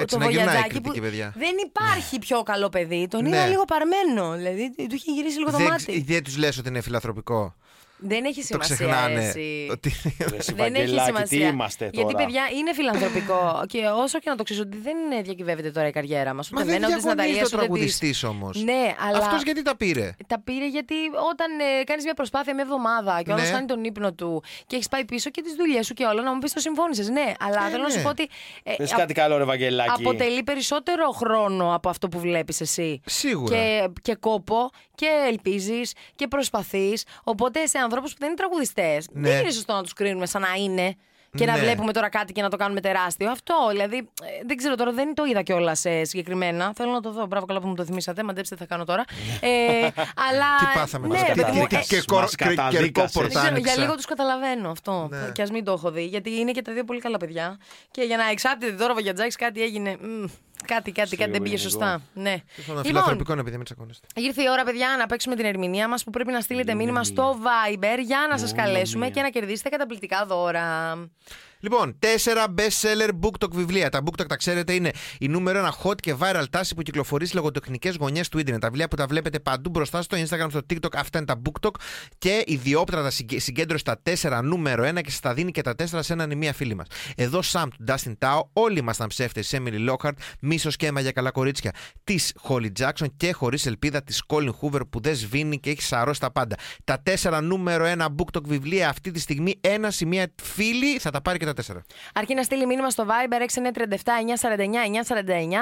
[0.00, 1.32] Έτσι το να γυρνάει η Βογιατζάκι κριτική, που παιδιά.
[1.36, 3.06] δεν υπάρχει πιο καλό παιδί.
[3.10, 3.28] Τον Ναι.
[3.28, 4.32] είδα λίγο παρμένο.
[4.36, 6.00] Δηλαδή του είχε γυρίσει λίγο το Δεν, μάτι.
[6.06, 7.54] δεν τους λες ότι είναι φιλανθρωπικό.
[8.06, 8.74] Δεν έχει Το σημασία.
[8.76, 9.24] ξεχνάνε.
[9.26, 9.68] Εσύ.
[9.70, 9.88] Ότι...
[10.18, 11.26] Δεν έχει Βαγγελάκη, σημασία.
[11.48, 13.62] τι είμαστε τώρα; Γιατί, παιδιά, είναι φιλανθρωπικό.
[13.68, 16.50] και όσο και να το ξέρεις ότι δεν διακυβεύεται τώρα η καριέρα μας.
[16.50, 18.62] Μα Ούτε δεν εμένα, ούτε τη διαγωνίζεται Ναταλία, ο ούτε τραγουδιστής της- όμως.
[18.64, 19.18] Ναι, αλλά.
[19.18, 20.94] Αυτός γιατί τα πήρε; Τα πήρε γιατί
[21.30, 21.48] όταν
[21.80, 23.54] ε, κάνεις μια προσπάθεια μια εβδομάδα και ο άλλος Ναι.
[23.54, 26.32] χάνει τον ύπνο του και έχεις πάει πίσω και τις δουλειές σου και όλα, να
[26.32, 27.08] μου πεις το συμφώνησες.
[27.08, 27.94] Ναι, αλλά Ε, θέλω να ναι.
[27.94, 28.28] σου πω ότι.
[28.62, 29.90] ε, Πες α- κάτι καλό, ρε Βαγγελάκη.
[29.90, 33.00] αποτελεί περισσότερο χρόνο από αυτό που βλέπεις εσύ.
[33.04, 33.56] Σίγουρα.
[33.56, 37.04] Και, και κόπο και ελπίζεις και προσπαθείς.
[37.24, 39.28] Οπότε σε ανθρώπου που δεν είναι τραγουδιστές, Ναι.
[39.28, 40.96] δεν είναι σωστό να τους κρίνουμε σαν να είναι.
[41.36, 41.60] και να Ναι.
[41.62, 43.30] βλέπουμε τώρα κάτι και να το κάνουμε τεράστιο.
[43.30, 43.96] Αυτό δηλαδή.
[43.96, 46.72] ε, δεν ξέρω τώρα, δεν το είδα κιόλας ε, συγκεκριμένα.
[46.76, 47.26] Θέλω να το δω.
[47.26, 48.22] Μπράβο, καλά που μου το θυμήσατε.
[48.22, 49.04] Μαντέψτε τι θα κάνω τώρα.
[49.40, 49.48] Ε,
[50.28, 50.46] αλλά.
[50.58, 51.26] Τι πάθαμε ναι, τώρα.
[51.26, 52.82] ρε Τι- παιδί μου, τι- ε, και κορ- μας και- κερκό καταδίκασες.
[52.82, 53.80] δεν ξέρω, για πορτάνιξα.
[53.80, 55.08] λίγο τους καταλαβαίνω αυτό.
[55.10, 55.30] Ναι.
[55.32, 56.04] Και ας μην το έχω δει.
[56.04, 57.58] Γιατί είναι και τα δύο πολύ καλά παιδιά.
[57.90, 59.96] Και για να εξάπτεται τώρα ο Βαγιατζάκης κάτι έγινε.
[60.00, 60.24] μμ,
[60.66, 61.68] κάτι, κάτι, κάτι δεν πήγε λίγο.
[61.68, 62.02] σωστά.
[62.14, 62.36] Ναι.
[62.52, 64.06] Στον Λοιπόν, φιλανθρωπικό είναι επειδή μην τσακώνεστε.
[64.14, 67.36] Ήρθε η ώρα, παιδιά, να παίξουμε την ερμηνεία μας που πρέπει να στείλετε μήνυμα στο
[67.42, 70.96] Viber για να σας καλέσουμε και να κερδίσετε καταπληκτικά δώρα.
[71.64, 73.88] Λοιπόν, τέσσερα best seller BookTok βιβλία.
[73.88, 77.36] Τα BookTok τα ξέρετε είναι η νούμερο ένα hot και viral τάση που κυκλοφορείς στι
[77.36, 78.62] λογοτεχνικές γωνιές του Ιντερνετ.
[78.62, 81.70] Τα βιβλία που τα βλέπετε παντού μπροστά στο Instagram, στο TikTok, αυτά είναι τα BookTok.
[82.18, 85.62] Και η Διόπτρα τα συγκε- συγκέντρωσε τα τέσσερα νούμερο ένα και σα τα δίνει και
[85.62, 86.86] τα τέσσερα σε έναν ή μία φίλη μας.
[87.16, 91.12] Εδώ Sam του Dustin Tao, όλοι ήμασταν ψεύτες τη Emily Lockhart, μίσος και αίμα για
[91.12, 91.70] καλά κορίτσια
[92.04, 96.20] της Holly Jackson και χωρίς ελπίδα της Colin Hoover που δεν σβήνει και έχει σαρώσει
[96.20, 96.56] τα πάντα.
[96.84, 101.22] Τα τέσσερα νούμερο ένα BookTok βιβλία αυτή τη στιγμή ένας ή μία φίλη θα τα
[101.22, 101.53] πάρει και τα τέσσερα.
[102.14, 103.46] Αρκεί να στείλει μήνυμα στο Viber 6937-949-949,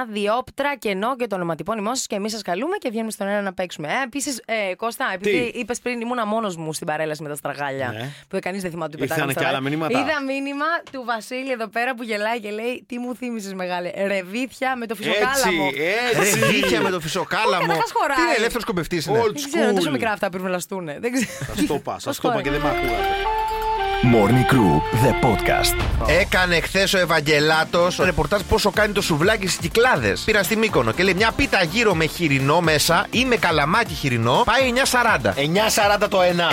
[0.08, 3.52] διόπτρα, κενό και το ονοματεπώνυμό σας και εμείς σας καλούμε και βγαίνουμε στον αέρα να
[3.52, 3.88] παίξουμε.
[3.88, 7.88] Ε, Επίσης, ε, Κώστα, επειδή είπες πριν ήμουνα μόνος μου στην παρέλαση με τα στραγάλια.
[7.92, 8.08] Ναι.
[8.28, 9.58] Που κανείς δεν θυμάται ότι Ήρθανε πετάγανε και στραγάλια.
[9.58, 10.12] άλλα μηνύματα.
[10.12, 13.90] Είδα μήνυμα του Βασίλη εδώ πέρα που γελάει και λέει Τι μου θύμισες μεγάλε.
[14.06, 15.66] Ρεβίθια με το φυσοκάλαμο.
[15.66, 15.80] Έτσι,
[16.20, 16.38] Ρε έτσι.
[16.44, 17.60] δίκαια με το φυσοκάλαμο.
[17.66, 18.16] καταρχάς χωράει.
[18.16, 19.18] Τι είναι, ελεύθερος κομπευτής είναι.
[19.20, 19.92] Old Δεν ξέρω, τόσο school.
[19.92, 20.84] μικρά αυτά πρέπει να λαστούν.
[20.84, 21.30] Δεν ξέρω.
[21.56, 22.42] Σας το είπα, σας Πώς το είπα χωράει.
[22.42, 23.41] και δεν με ακούγατε.
[24.02, 25.74] Morning Crew, the podcast.
[26.20, 30.20] Έκανε χθες ο Ευαγγελάτος ρεπορτάζ πόσο κάνει το σουβλάκι στις κυκλάδες.
[30.24, 34.42] Πήρα στη Μύκονο και λέει μια πίτα γύρω με χοιρινό μέσα ή με καλαμάκι χοιρινό
[34.46, 34.72] πάει
[35.20, 35.34] 9,40.
[36.04, 36.50] 9.40 το ένα.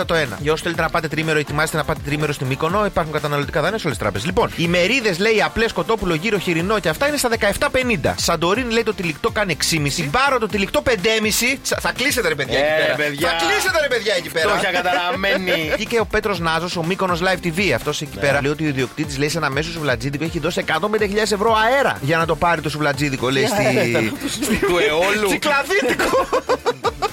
[0.00, 0.38] 9,40 το ένα.
[0.40, 2.84] Για όσου θέλετε να πάτε τρίμερο, ετοιμάστε να πάτε τρίμερο στη Μύκονο.
[2.86, 4.26] Υπάρχουν καταναλωτικά δάνεια σε όλες τις τράπεζες.
[4.26, 8.14] Λοιπόν, οι μερίδες λέει απλές κοτόπουλο γύρω χοιρινό και αυτά είναι στα 17,50.
[8.16, 10.08] Σαντορίνη λέει το τυλικτό κάνει 6,5.
[10.10, 11.58] Μπάρο το τυλικτό 5,5.
[11.62, 12.94] Τσα- Θα κλείσετε ρε παιδιά Ε, εκεί πέρα.
[12.96, 13.28] παιδιά.
[13.28, 14.48] Θα κλείσετε ρε παιδιά εκεί πέρα.
[14.48, 15.70] Φτώχεια καταραμένη.
[15.74, 17.70] Βγήκε ο Πέτρος Νάζος, ο Μήκονο Live TV.
[17.74, 20.76] Αυτός εκεί πέρα λέει ότι ο ιδιοκτήτης λέει σε ένα μέσο σουβλατζίδικο έχει δώσει 105.000
[21.16, 23.28] ευρώ αέρα για να το πάρει το σουβλατζίδικο.
[23.28, 24.12] Λέει στη.
[24.66, 25.28] Του αιώλου.
[25.28, 26.28] Κυκλαδίτικο!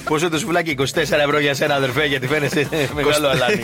[0.04, 3.62] Πόσο είναι το σουβλάκι, 24 ευρώ για σένα, αδερφέ, γιατί φαίνεσαι μεγάλο αλάνι.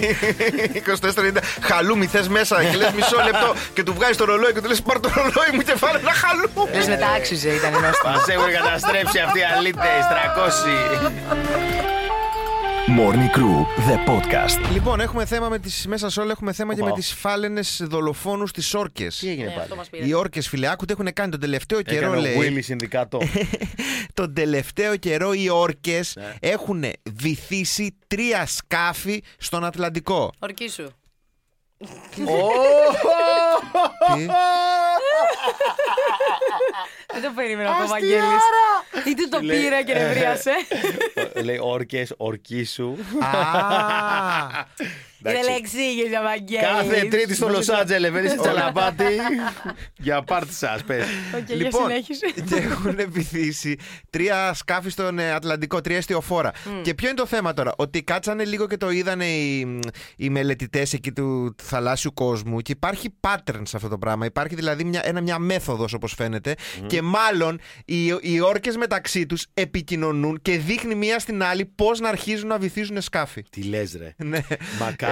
[1.00, 4.68] 24,90 χαλούμι θες μέσα και λες μισό λεπτό και του βγάζεις το ρολόι και του
[4.68, 6.76] λες πάρ το ρολόι μου και φάνε ένα χαλούμι.
[6.76, 8.12] Λες μετά άξιζε, ήταν νόστιμο.
[8.12, 12.03] Μα έχουν καταστρέψει αυτοί οι αλήτες, 300.
[12.86, 14.72] Morning Crew, the podcast.
[14.72, 16.88] Λοιπόν, έχουμε θέμα με τις, μέσα σε όλα έχουμε θέμα και Οπα.
[16.90, 19.18] με τις φάλαινες δολοφόνους της όρκες.
[19.18, 20.06] Τι έγινε Ναι, πάλι; αυτό μας πήρε.
[20.06, 22.36] Οι όρκες φιλεάκου έχουν κάνει τον τελευταίο καιρό, Έκανε ο λέει.
[22.40, 23.18] Willy συνδικάτο.
[24.14, 26.34] τον τελευταίο καιρό οι όρκες Ναι.
[26.40, 30.32] έχουν βυθίσει τρία σκάφη στον Ατλαντικό.
[30.38, 30.88] Ορκίσου.
[31.78, 32.22] Τι;
[37.12, 38.42] Δεν το περίμενα αυτό ο Βαγγέλης.
[39.04, 40.52] Ή του το πήρε και νευρίασε;
[41.46, 42.96] Λέει όρκες, ορκίσου.
[45.28, 46.66] Α, Δεν εξήγησε ο Βαγγέλης.
[46.66, 49.04] Κάθε Τρίτη στο Λος Άντζελε, βαίνει σε τσαλαπάτι.
[49.96, 51.04] Για πάρτη σας, πες.
[51.34, 52.26] Οκ, για λοιπόν, συνέχισε.
[52.48, 53.76] και έχουν βυθίσει
[54.10, 56.52] τρία σκάφη στον ε, Ατλαντικό, τρία ιστιοφόρα.
[56.82, 59.80] Και ποιο είναι το θέμα τώρα, ότι κάτσανε λίγο και το είδανε οι,
[60.16, 64.24] οι μελετητές εκεί του, του θαλάσσιου κόσμου και υπάρχει pattern σε αυτό το πράγμα.
[64.24, 66.54] Υπάρχει δηλαδή μια, ένα, μια μέθοδος όπως φαίνεται
[66.86, 72.08] και μάλλον οι, οι όρκες μεταξύ τους επικοινωνούν και δείχνει μία στην άλλη πώς να
[72.08, 73.42] αρχίζουν να βυθίζουν σκάφη.
[73.50, 74.14] Τι λες, ρε.
[74.16, 74.38] Ναι.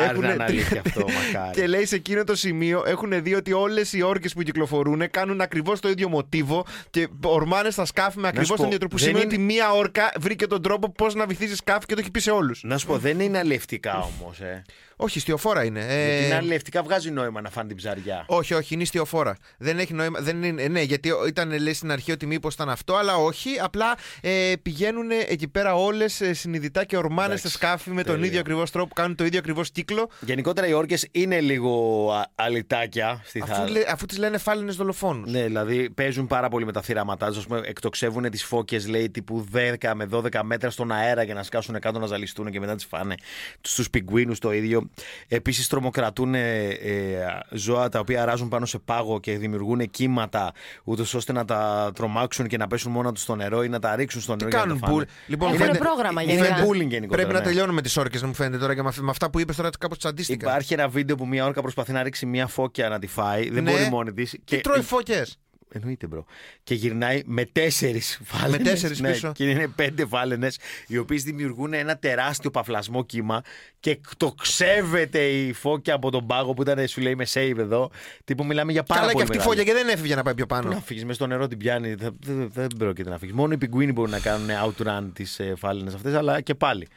[0.06, 1.50] Μακάρι να Έχουνε είναι αλήθεια αυτό, μακάρι.
[1.60, 5.40] Και λέει σε εκείνο το σημείο έχουν δει ότι όλες οι όρκες που κυκλοφορούν κάνουν
[5.40, 8.94] ακριβώς το ίδιο μοτίβο και ορμάνε στα σκάφη με σου ακριβώς πω, τον ίδιο τρόπο.
[8.96, 11.94] Που δεν σημαίνει είναι- ότι μία όρκα βρήκε τον τρόπο πώς να βυθίζει σκάφη και
[11.94, 12.60] το έχει πει σε όλους.
[12.64, 14.40] Να σου πω, δεν είναι αλληλευτικά όμως.
[14.40, 14.62] Ε.
[14.96, 15.80] Όχι, στιοφόρα είναι.
[15.88, 18.24] Ε, Γιατί είναι αλληλευτικά βγάζει νόημα να φάνε την ψαριά.
[18.28, 19.36] όχι, όχι, είναι στιοφόρα.
[19.58, 20.20] Δεν έχει νόημα.
[20.20, 23.50] Δεν είναι, ναι, γιατί ήταν λέει στην αρχή ότι μήπως ήταν αυτό, αλλά όχι.
[23.62, 28.26] Απλά ε, πηγαίνουν εκεί πέρα όλες συνειδητά και ορμάνε Εντάξει, στα σκάφη με τον τέλεια.
[28.28, 29.91] ίδιο ακριβώς τρόπο, κάνουν το ίδιο ακριβώς κύκλο.
[30.20, 33.72] Γενικότερα οι όρκες είναι λίγο α- αλυτάκια στη Αφού, θάλασσα.
[33.72, 35.30] λέ- αφού τις λένε φάλαινες δολοφόνους.
[35.30, 37.42] Ναι, δηλαδή παίζουν πάρα πολύ με τα θύραματά του.
[37.64, 41.98] Εκτοξεύουν τις φώκες, λέει, τύπου 10 με 12 μέτρα στον αέρα για να σκάσουν κάτω
[41.98, 43.14] να ζαλιστούν και μετά τις φάνε.
[43.60, 44.90] Στους πιγκουίνους το ίδιο.
[45.28, 50.52] Επίσης τρομοκρατούν ε, ε, ζώα τα οποία αράζουν πάνω σε πάγο και δημιουργούν κύματα,
[50.84, 53.96] ούτως ώστε να τα τρομάξουν και να πέσουν μόνα τους στο νερό ή να τα
[53.96, 54.50] ρίξουν στο Τι νερό.
[54.50, 54.98] για να κάνουν τα φάνε.
[54.98, 55.08] μπουλ.
[55.26, 56.54] Λοιπόν, Έχουν φαίνεται- πρόγραμμα Είναι γενικά.
[56.56, 57.08] bullying γενικότερα.
[57.08, 57.44] Πρέπει να ναι.
[57.44, 59.68] τελειώνουμε τις όρκες, να μου φαίνεται τώρα και με αυ- με αυτά που είπες τώρα
[59.82, 60.46] κάπως τσαντίστηκα.
[60.48, 63.50] Υπάρχει ένα βίντεο που μια όρκα προσπαθεί να ρίξει μια φώκια να τη φάει.
[63.50, 63.70] Δεν Ναι.
[63.70, 64.36] μπορεί μόνη της.
[64.44, 65.36] Και τρώει φώκες.
[65.74, 66.24] Εννοείται, bro.
[66.62, 68.58] Και γυρνάει με τέσσερις φάλαινες.
[68.58, 69.32] Με τέσσερις πίσω.
[69.32, 73.42] Και είναι πέντε φάλαινες, οι οποίες δημιουργούν ένα τεράστιο παφλασμό κύμα
[73.80, 77.90] και το ξέβεται η φώκια από τον πάγο που ήταν, σου λέει, είμαι safe εδώ.
[78.24, 79.24] Τύπου μιλάμε για πάρα Καλά και πολύ.
[79.30, 79.58] αυτή η μεγάλη.
[79.58, 80.80] φώκια και δεν έφυγε να πάει πιο Πού να πάνω.
[80.84, 81.94] φύγεις μες στο νερό την πιάνει.
[81.94, 83.34] Δεν, δεν, δεν πρόκειται να φύγεις.
[83.34, 86.88] Μόνο οι πιγκουίνοι μπορούν να κάνουν outrun τις ε, φάλαινες αυτές, αλλά και πάλι.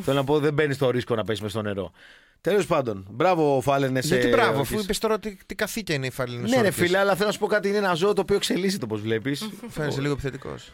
[0.00, 1.92] Θέλω να πω, δεν μπαίνεις στο ρίσκο να πέσει μες στο νερό.
[2.42, 4.00] Τέλος πάντων, μπράβο, Φάλαινε.
[4.00, 6.50] Γιατί μπράβο, αφού είπες τώρα ότι τι καθήκια είναι η φαλήνη.
[6.50, 7.68] Ναι, ρε φίλε, αλλά θέλω να σου πω κάτι.
[7.68, 9.50] Είναι ένα ζώο το οποίο εξελίσσεται, όπως βλέπεις.
[9.68, 10.72] Φαίνεσαι λίγο επιθετικός.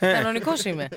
[0.00, 0.88] Κανονικός είμαι.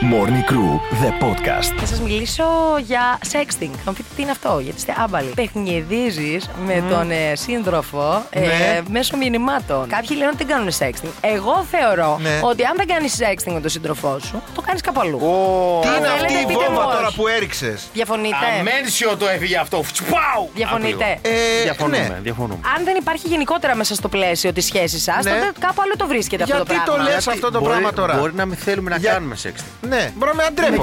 [0.00, 1.72] Morning Crew, the podcast.
[1.76, 2.44] Θα σας μιλήσω
[2.86, 3.70] για sexting.
[3.84, 5.32] Θα μου πείτε τι είναι αυτό, γιατί είστε άμπαλοι.
[5.34, 8.80] Παιχνιεδίζει με τον ε, σύντροφο ε, Ναι.
[8.90, 9.88] μέσω μηνυμάτων.
[9.88, 11.10] Κάποιοι λένε ότι δεν κάνουν sexting.
[11.20, 12.40] Εγώ θεωρώ Ναι.
[12.42, 15.18] ότι αν δεν κάνεις sexting με τον σύντροφό σου, το κάνεις κάπου αλλού.
[15.82, 17.16] Τι Αν είναι αυτή θέλετε, η πείτε βόμβα μου τώρα όχι.
[17.16, 17.88] που έριξες.
[17.92, 18.36] Διαφωνείτε.
[18.60, 19.84] Αμένσιο το έφυγε αυτό.
[19.92, 20.50] Τσπάου!
[20.54, 21.04] Διαφωνείτε.
[21.24, 21.34] Άπλιο.
[21.58, 22.18] Ε, Διαφωνούμε, ναι.
[22.22, 22.60] διαφωνούμε.
[22.76, 25.30] Αν δεν υπάρχει γενικότερα μέσα στο πλαίσιο της σχέσης σας, Ναι.
[25.30, 27.10] τότε κάπου αλλού το βρίσκεται αυτό το Γιατί το πράγμα.
[27.14, 29.64] λες αυτό το Μπορεί- πράγμα τώρα; Μπορεί να μην θέλουμε να Για- κάνουμε σεξ.
[29.88, 30.82] Ναι, μπορώ να με αντρέπω.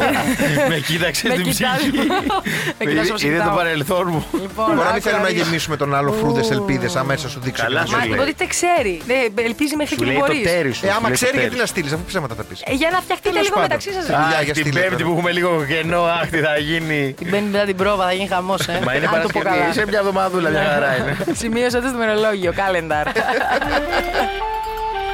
[0.69, 1.91] Με κοίταξε Με την κοιτάζει.
[1.91, 2.07] ψυχή.
[2.79, 3.55] Με κοιτάζει όπως Είναι το κοιτάω.
[3.57, 4.25] παρελθόν μου.
[4.41, 5.41] Λοιπόν, Μπορεί να μην άκου θέλουμε να δεις.
[5.41, 7.63] γεμίσουμε τον άλλο φρούδες ελπίδες, αμέσως σου δείξω.
[7.63, 8.09] Καλά και να σου σου Μα λέει.
[8.09, 8.17] λέει.
[8.17, 9.01] υποτίθεται ξέρει.
[9.09, 10.51] Ναι, ελπίζει μέχρι Σου και λέει μην το μπορείς.
[10.51, 10.85] τέρι σου.
[10.85, 11.61] Ε, σου άμα λέει το ξέρει, τέρι γιατί σου.
[11.61, 12.59] να στείλεις, αφού ψέματα θα πεις.
[12.81, 13.69] Για να φτιαχτείτε Τέλος λίγο πάντων.
[13.69, 14.03] μεταξύ σας.
[14.05, 15.05] Φιλιά Αχ, για την στείλε πέμπτη τώρα.
[15.05, 16.99] που έχουμε λίγο κενό, αχ, τι θα γίνει.
[17.19, 18.79] Την πέμπτη μετά την πρόβα θα γίνει χαμός, ε.
[18.85, 19.73] Μα είναι Αν το πω Παρασκευή, καλά.
[19.79, 21.11] σε μια εβδομαδούλα, μια χαρά είναι.
[21.41, 23.05] Σημείωσα το στο μερολόγιο, calendar.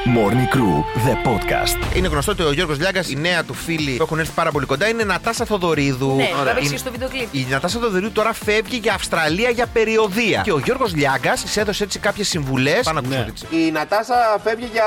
[0.06, 1.96] Morning Crew, the podcast.
[1.96, 4.66] Είναι γνωστό ότι ο Γιώργος Λιάγκας, η νέα του φίλη που έχουν έρθει πάρα πολύ
[4.66, 6.14] κοντά, είναι η Νατάσα Θοδωρίδου.
[6.16, 6.44] Ναι, Ωραία.
[6.44, 7.34] το έπαιξε Η- στο βίντεο κλιπ.
[7.34, 10.40] Η Νατάσα Θοδωρίδου τώρα φεύγει για Αυστραλία για περιοδία.
[10.44, 12.80] Και ο Γιώργος Λιάγκας τη έδωσε έτσι κάποιες συμβουλές.
[12.84, 14.84] Πάνω να ακούσουμε τι- Η Νατάσα φεύγει για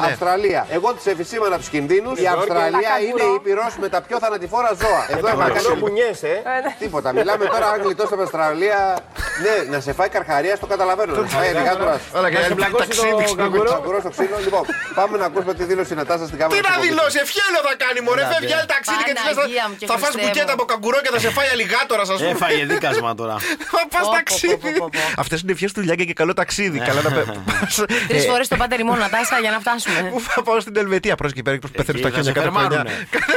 [0.00, 0.06] Ναι.
[0.06, 0.66] Αυστραλία.
[0.70, 2.20] Εγώ τη επισήμανα τους κινδύνους.
[2.20, 5.18] Η Αυστραλία είναι η πυρό με τα πιο θανατηφόρα ζώα.
[5.18, 6.42] Εδώ έχουμε κάνει που νιέσαι.
[6.78, 7.12] Τίποτα.
[7.12, 8.96] Μιλάμε τώρα αν γλιτώσει από Αυστραλία.
[9.44, 11.12] Ναι, να σε φάει καρχαρία, το καταλαβαίνω.
[11.20, 12.00] Να σε φάει ελιγάτορα.
[12.18, 13.70] Όλα και Να σε άλλη πλακώσει ταξίδι, το ξέρω.
[13.72, 14.36] καγκουρό στο ξύλο.
[14.52, 14.66] Λοιπόν,
[14.98, 16.54] πάμε να ακούσουμε τη δήλωση η Νατάσα στην κάμερα.
[16.54, 16.90] Τι της να εκπομπής.
[16.90, 18.22] δηλώσει, ευχέλιο θα κάνει, μωρέ.
[18.32, 19.34] Φεύγει άλλη ταξίδι και της λες.
[19.38, 20.26] Παναγία μου και Θα φας Χριστέ μου.
[20.26, 22.30] μπουκέτα από καγκουρό και θα σε φάει αλιγάτορα, ας πούμε.
[22.36, 23.34] Έφαγε δίκασμα τώρα.
[23.74, 24.56] Θα πα Πω, πω, ταξίδι.
[24.64, 25.02] πω, πω, πω.
[25.22, 26.78] Αυτές είναι ευχές του Λιάγκα και καλό ταξίδι.
[26.88, 27.74] Καλά να πε- πας,
[28.10, 29.98] Τρεις ε, φορές το πάτε ρημό Νατάσα για να φτάσουμε.
[30.12, 33.10] Πού θα πάω στην Ελβετία, πρόσεχε εκεί πέρας και πεθαίνουν στα Εκεί θα χιόνια σε
[33.12, 33.30] κάθε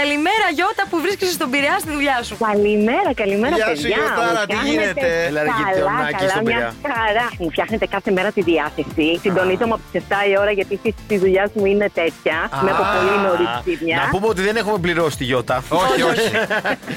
[0.00, 2.34] Καλημέρα, Γιώτα, που βρίσκεσαι στον Πειραιά στη δουλειά σου.
[2.48, 3.96] Καλημέρα, καλημέρα, Γεια σου, παιδιά.
[3.96, 6.72] Γιωτάρα, Μου τι φτιάχνετε- γίνεται; Έλα, ρε, Καλά, γειτονάκι καλά, στον μια Πειραιά.
[7.04, 7.26] χαρά.
[7.40, 9.06] Μου φτιάχνετε κάθε μέρα τη διάθεση.
[9.24, 12.36] Συντονίζω μου από τις 7 η ώρα γιατί η φύση τη δουλειά μου είναι τέτοια.
[12.64, 13.96] Με από πολύ νωρίς ξύπνια.
[14.02, 15.56] Να πούμε ότι δεν έχουμε πληρώσει τη Γιώτα.
[15.84, 16.28] Όχι, όχι.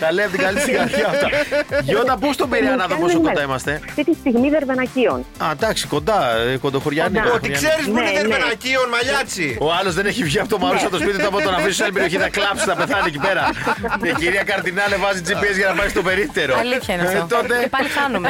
[0.01, 1.27] Τα λέει από την καλή στην καρδιά αυτά.
[1.89, 5.19] Γιώτα, πού στον Πειραιά να δω πόσο κοντά είμαστε; Αυτή τη στιγμή Δερβενακίων.
[5.43, 6.19] Α, εντάξει, κοντά,
[6.53, 7.21] ε, κοντοχωριάνικα.
[7.21, 7.33] Κοντά.
[7.35, 8.17] Ότι ξέρεις που είναι Ναι, ναι.
[8.19, 9.47] δερμενακίων, μαλλιάτσι.
[9.61, 11.27] Ο άλλος δεν έχει βγει από το μαρούσι από το σπίτι του.
[11.27, 13.49] Από τον αφήσεις σε άλλη περιοχή θα κλάψει, θα πεθάνει εκεί πέρα.
[14.03, 16.57] Η κυρία Καρτινάλε βάζει GPS για να πάει στο περίπτερο.
[16.59, 17.21] Αλήθεια είναι Ε, αυτό.
[17.41, 17.67] Και τότε.
[17.69, 18.29] πάλι χάνουμε.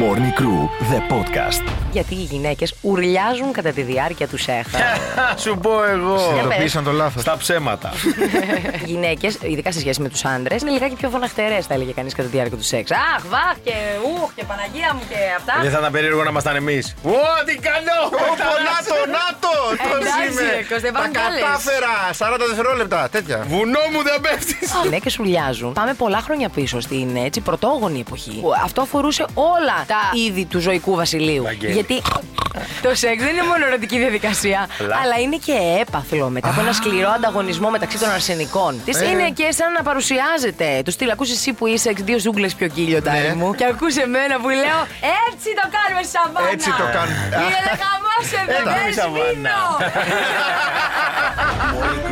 [0.00, 0.60] Morning Crew,
[0.92, 1.62] the podcast.
[1.92, 4.68] Γιατί οι γυναίκες ουρλιάζουν κατά τη διάρκεια τους σεξ.
[5.42, 6.18] Σου πω εγώ.
[6.18, 7.22] Συνειδητοποίησαν το λάθος.
[7.22, 7.92] Στα ψέματα.
[8.82, 12.14] Οι γυναίκες, ειδικά σε σχέση με τους άντρες, είναι λιγάκι πιο φωναχτερές, θα έλεγε κανείς
[12.14, 12.90] κατά τη διάρκεια του σεξ.
[12.90, 13.72] Αχ, βαχ και
[14.22, 15.54] ουχ και Παναγία μου και αυτά.
[15.62, 16.94] Δεν θα ήταν περίεργο να ήμασταν εμείς.
[17.04, 17.10] Ω,
[17.46, 18.00] τι καλό!
[18.06, 19.54] Όπο, νάτο, νάτο!
[19.90, 20.42] Το Εντάξει, είμαι.
[20.56, 21.42] ρε, Κώστα, Τα υπάρχουν άλλες.
[21.42, 21.94] κατάφερα!
[22.34, 23.44] 40 δευτερόλεπτα, τέτοια.
[23.48, 24.72] Βουνό μου δεν πέφτεις.
[24.72, 25.72] Οι γυναίκες ουρλιάζουν.
[25.72, 28.38] Πάμε πολλά χρόνια πίσω στην έτσι, πρωτόγονη εποχή.
[28.40, 31.42] που Αυτό αφορούσε όλα τα είδη του ζωικού βασιλείου.
[31.42, 31.72] Βαγγέλη.
[31.72, 32.02] Γιατί
[32.82, 36.72] το σεξ δεν είναι μόνο ερωτική διαδικασία, Αλλά- αλλά είναι και έπαθλο μετά από ένα
[36.72, 38.80] σκληρό ανταγωνισμό μεταξύ των αρσενικών.
[38.84, 39.08] Της Ε.
[39.08, 40.82] είναι και σαν να παρουσιάζεται.
[40.84, 43.34] Τους στυλ, ακούς εσύ που είσαι εξ δύο ζούγκλες πιο κύλιο, τάρι Ναι.
[43.34, 44.78] μου; Και ακούς εμένα που λέω
[45.30, 46.48] Έτσι το κάνουμε, Σαββάνα.
[46.52, 47.24] Έτσι το κάνουμε.
[47.44, 49.50] Είναι χαμό εδώ, Εντάξει, δεν